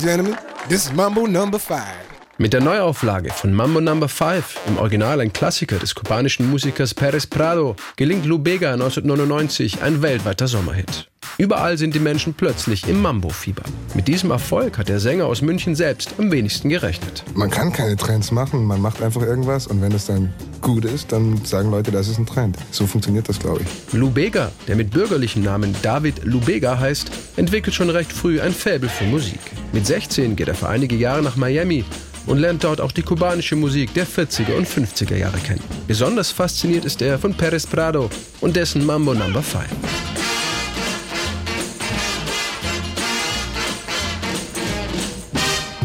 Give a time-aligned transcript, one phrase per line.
[0.00, 2.10] and gentlemen, this is Mambo number five.
[2.38, 7.26] Mit der Neuauflage von Mambo Number 5, im Original ein Klassiker des kubanischen Musikers Perez
[7.26, 11.09] Prado, gelingt Lubega 1999 ein weltweiter Sommerhit.
[11.40, 13.62] Überall sind die Menschen plötzlich im Mambo-Fieber.
[13.94, 17.24] Mit diesem Erfolg hat der Sänger aus München selbst am wenigsten gerechnet.
[17.32, 21.12] Man kann keine Trends machen, man macht einfach irgendwas und wenn es dann gut ist,
[21.12, 22.58] dann sagen Leute, das ist ein Trend.
[22.72, 23.92] So funktioniert das, glaube ich.
[23.94, 29.04] Lubega, der mit bürgerlichem Namen David Lubega heißt, entwickelt schon recht früh ein Faible für
[29.04, 29.40] Musik.
[29.72, 31.86] Mit 16 geht er für einige Jahre nach Miami
[32.26, 35.64] und lernt dort auch die kubanische Musik der 40er und 50er Jahre kennen.
[35.86, 38.10] Besonders fasziniert ist er von Perez Prado
[38.42, 39.64] und dessen Mambo Number 5.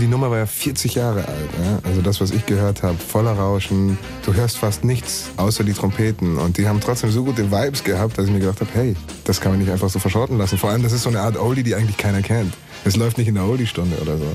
[0.00, 1.50] Die Nummer war ja 40 Jahre alt.
[1.62, 1.78] Ja?
[1.84, 3.96] Also das, was ich gehört habe, voller Rauschen.
[4.24, 6.36] Du hörst fast nichts außer die Trompeten.
[6.36, 9.40] Und die haben trotzdem so gute Vibes gehabt, dass ich mir gedacht habe, hey, das
[9.40, 10.58] kann man nicht einfach so verschrotten lassen.
[10.58, 12.54] Vor allem, das ist so eine Art Oldie, die eigentlich keiner kennt.
[12.84, 14.26] Es läuft nicht in der Oldie-Stunde oder so.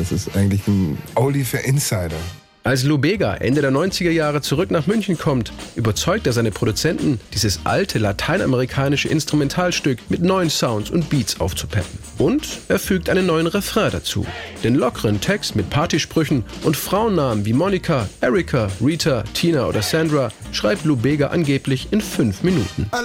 [0.00, 2.16] Es ist eigentlich ein Oldie für Insider.
[2.62, 7.60] Als Lubega Ende der 90er Jahre zurück nach München kommt, überzeugt er seine Produzenten, dieses
[7.64, 11.98] alte lateinamerikanische Instrumentalstück mit neuen Sounds und Beats aufzupeppen.
[12.18, 14.26] Und er fügt einen neuen Refrain dazu.
[14.62, 20.84] Den lockeren Text mit Partysprüchen und Frauennamen wie Monika, Erika, Rita, Tina oder Sandra schreibt
[20.84, 22.88] Lubega angeblich in fünf Minuten.
[22.92, 23.00] A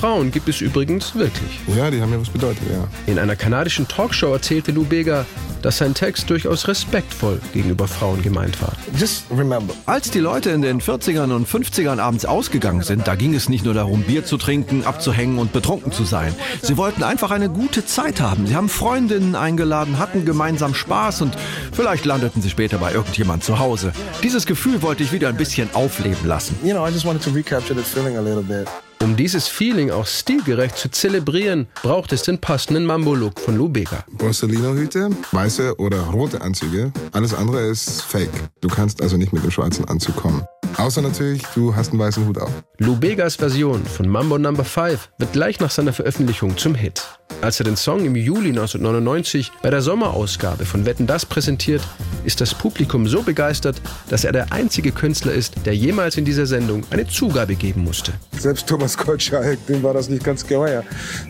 [0.00, 1.58] Frauen gibt es übrigens wirklich.
[1.76, 2.86] Ja, die haben mir was bedeutet, ja.
[3.12, 5.26] In einer kanadischen Talkshow erzählte Lou Bega,
[5.60, 8.74] dass sein Text durchaus respektvoll gegenüber Frauen gemeint war.
[8.96, 9.74] Just remember.
[9.86, 13.64] Als die Leute in den 40ern und 50ern abends ausgegangen sind, da ging es nicht
[13.64, 16.32] nur darum, Bier zu trinken, abzuhängen und betrunken zu sein.
[16.62, 18.46] Sie wollten einfach eine gute Zeit haben.
[18.46, 21.36] Sie haben Freundinnen eingeladen, hatten gemeinsam Spaß und
[21.72, 23.92] vielleicht landeten sie später bei irgendjemand zu Hause.
[24.22, 26.56] Dieses Gefühl wollte ich wieder ein bisschen aufleben lassen.
[26.62, 28.68] You know, I just wanted to recapture that feeling a little bit.
[29.02, 34.04] Um dieses Feeling auch stilgerecht zu zelebrieren, braucht es den passenden Mambo-Look von Lubega.
[34.10, 38.30] Borsalino-Hüte, weiße oder rote Anzüge, alles andere ist fake.
[38.60, 40.44] Du kannst also nicht mit dem schwarzen Anzug kommen.
[40.78, 42.52] Außer natürlich, du hast einen weißen Hut auf.
[42.78, 44.68] Lubegas Version von Mambo Number no.
[44.68, 47.02] 5 wird gleich nach seiner Veröffentlichung zum Hit.
[47.40, 51.82] Als er den Song im Juli 1999 bei der Sommerausgabe von Wetten Das präsentiert,
[52.24, 56.46] ist das Publikum so begeistert, dass er der einzige Künstler ist, der jemals in dieser
[56.46, 58.12] Sendung eine Zugabe geben musste.
[58.38, 60.84] Selbst Thomas Gottschalk, dem war das nicht ganz geheuer.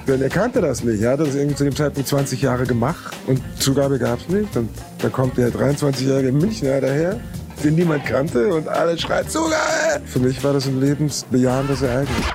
[0.07, 1.01] Denn er kannte das nicht.
[1.01, 4.55] Er hat das irgendwie zu dem Zeitpunkt 20 Jahre gemacht und Zugabe gab es nicht.
[4.57, 7.19] Und da kommt der 23-jährige Münchner daher,
[7.63, 10.03] den niemand kannte und alle schreien Zugabe.
[10.07, 12.27] Für mich war das ein lebensbejahendes Ereignis.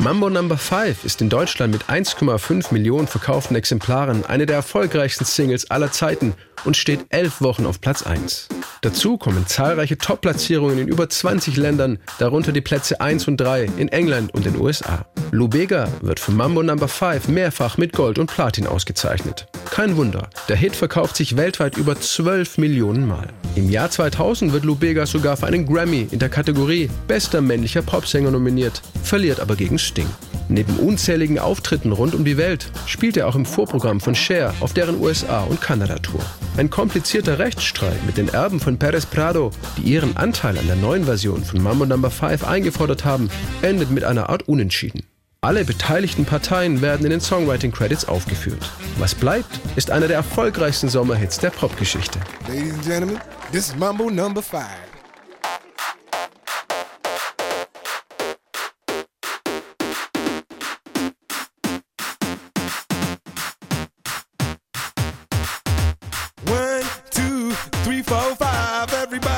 [0.00, 5.72] Mambo Number 5 ist in Deutschland mit 1,5 Millionen verkauften Exemplaren eine der erfolgreichsten Singles
[5.72, 8.48] aller Zeiten und steht elf Wochen auf Platz 1.
[8.80, 13.88] Dazu kommen zahlreiche Top-Platzierungen in über 20 Ländern, darunter die Plätze 1 und 3 in
[13.88, 15.04] England und den USA.
[15.30, 16.76] Lubega wird für Mambo no.
[16.86, 19.46] 5 mehrfach mit Gold und Platin ausgezeichnet.
[19.70, 23.28] Kein Wunder, der Hit verkauft sich weltweit über 12 Millionen Mal.
[23.54, 28.30] Im Jahr 2000 wird Lubega sogar für einen Grammy in der Kategorie Bester männlicher Popsänger
[28.30, 30.08] nominiert, verliert aber gegen Sting.
[30.48, 34.72] Neben unzähligen Auftritten rund um die Welt spielt er auch im Vorprogramm von Cher auf
[34.72, 36.24] deren USA- und Kanada-Tour.
[36.56, 41.04] Ein komplizierter Rechtsstreit mit den Erben von Perez Prado, die ihren Anteil an der neuen
[41.04, 42.08] Version von Mambo No.
[42.08, 43.28] 5 eingefordert haben,
[43.60, 45.02] endet mit einer Art Unentschieden.
[45.40, 48.72] Alle beteiligten Parteien werden in den Songwriting Credits aufgeführt.
[48.98, 52.18] Was bleibt, ist einer der erfolgreichsten Sommerhits der Popgeschichte.
[52.48, 53.20] Ladies and Gentlemen,
[53.52, 54.64] this is Mambo Number 5.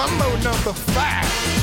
[0.00, 1.59] Mambo number five.